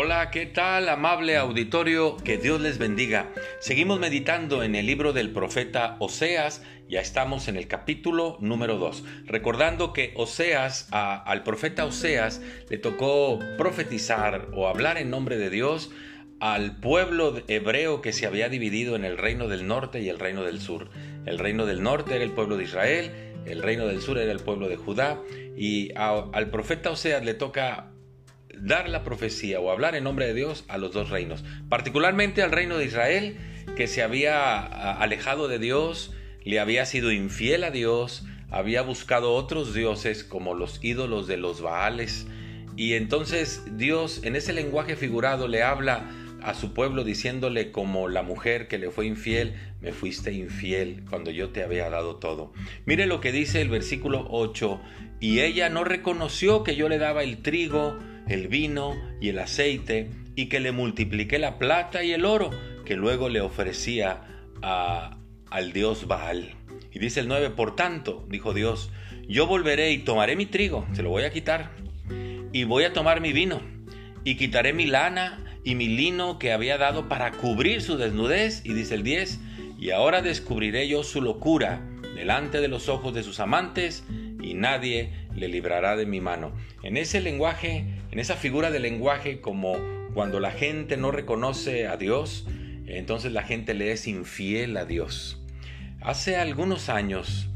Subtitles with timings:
[0.00, 2.18] Hola, ¿qué tal amable auditorio?
[2.18, 3.32] Que Dios les bendiga.
[3.58, 9.02] Seguimos meditando en el libro del profeta Oseas, ya estamos en el capítulo número 2.
[9.26, 15.90] Recordando que Oseas, al profeta Oseas le tocó profetizar o hablar en nombre de Dios
[16.38, 20.44] al pueblo hebreo que se había dividido en el reino del norte y el reino
[20.44, 20.90] del sur.
[21.26, 23.10] El reino del norte era el pueblo de Israel,
[23.46, 25.18] el reino del sur era el pueblo de Judá
[25.56, 27.94] y al profeta Oseas le toca
[28.60, 32.52] dar la profecía o hablar en nombre de Dios a los dos reinos, particularmente al
[32.52, 33.36] reino de Israel,
[33.76, 34.60] que se había
[34.92, 36.12] alejado de Dios,
[36.44, 41.60] le había sido infiel a Dios, había buscado otros dioses como los ídolos de los
[41.60, 42.26] Baales,
[42.76, 46.10] y entonces Dios en ese lenguaje figurado le habla
[46.42, 51.30] a su pueblo diciéndole como la mujer que le fue infiel, me fuiste infiel cuando
[51.30, 52.52] yo te había dado todo.
[52.86, 54.80] Mire lo que dice el versículo 8,
[55.20, 60.10] y ella no reconoció que yo le daba el trigo, el vino y el aceite,
[60.34, 62.50] y que le multipliqué la plata y el oro,
[62.84, 64.22] que luego le ofrecía
[64.62, 65.18] a,
[65.50, 66.54] al dios Baal.
[66.92, 68.90] Y dice el 9, por tanto, dijo Dios,
[69.28, 71.72] yo volveré y tomaré mi trigo, se lo voy a quitar,
[72.52, 73.60] y voy a tomar mi vino,
[74.24, 78.72] y quitaré mi lana y mi lino que había dado para cubrir su desnudez, y
[78.72, 79.40] dice el 10,
[79.78, 81.82] y ahora descubriré yo su locura
[82.14, 84.04] delante de los ojos de sus amantes,
[84.40, 86.52] y nadie le librará de mi mano.
[86.82, 89.76] En ese lenguaje, en esa figura de lenguaje, como
[90.14, 92.46] cuando la gente no reconoce a Dios,
[92.86, 95.42] entonces la gente le es infiel a Dios.
[96.00, 97.48] Hace algunos años,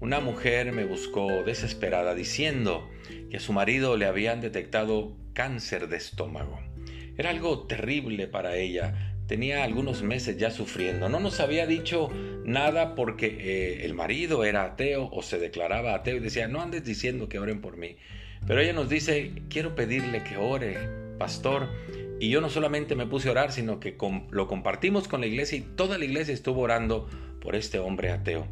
[0.00, 2.88] una mujer me buscó desesperada diciendo
[3.30, 6.58] que a su marido le habían detectado cáncer de estómago.
[7.18, 11.08] Era algo terrible para ella tenía algunos meses ya sufriendo.
[11.08, 12.10] No nos había dicho
[12.44, 16.82] nada porque eh, el marido era ateo o se declaraba ateo y decía, no andes
[16.84, 17.96] diciendo que oren por mí.
[18.48, 20.78] Pero ella nos dice, quiero pedirle que ore,
[21.16, 21.68] pastor.
[22.18, 23.96] Y yo no solamente me puse a orar, sino que
[24.32, 27.08] lo compartimos con la iglesia y toda la iglesia estuvo orando
[27.40, 28.48] por este hombre ateo.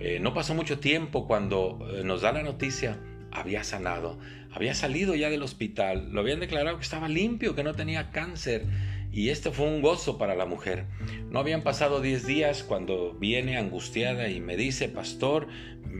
[0.00, 2.96] Eh, no pasó mucho tiempo cuando eh, nos da la noticia,
[3.30, 4.18] había sanado,
[4.50, 8.64] había salido ya del hospital, lo habían declarado que estaba limpio, que no tenía cáncer
[9.12, 10.86] y este fue un gozo para la mujer.
[11.30, 15.48] No habían pasado diez días cuando viene angustiada y me dice, pastor,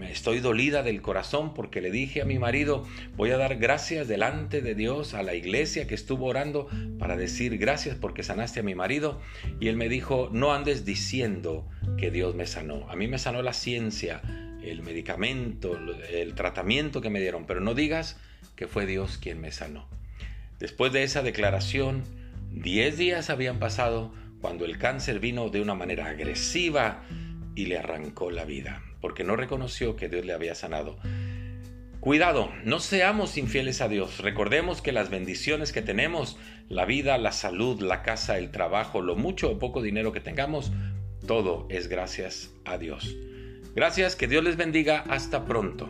[0.09, 4.63] estoy dolida del corazón porque le dije a mi marido, voy a dar gracias delante
[4.63, 6.69] de Dios a la iglesia que estuvo orando
[6.99, 9.21] para decir gracias porque sanaste a mi marido.
[9.61, 11.69] Y él me dijo, no andes diciendo
[11.99, 12.89] que Dios me sanó.
[12.91, 14.23] A mí me sanó la ciencia,
[14.65, 15.79] el medicamento,
[16.11, 18.19] el tratamiento que me dieron, pero no digas
[18.57, 19.87] que fue Dios quien me sanó.
[20.59, 22.05] Después de esa declaración,
[22.55, 27.03] Diez días habían pasado cuando el cáncer vino de una manera agresiva
[27.55, 30.99] y le arrancó la vida, porque no reconoció que Dios le había sanado.
[32.01, 34.19] Cuidado, no seamos infieles a Dios.
[34.19, 36.37] Recordemos que las bendiciones que tenemos,
[36.69, 40.73] la vida, la salud, la casa, el trabajo, lo mucho o poco dinero que tengamos,
[41.27, 43.17] todo es gracias a Dios.
[43.75, 45.05] Gracias, que Dios les bendiga.
[45.09, 45.89] Hasta pronto.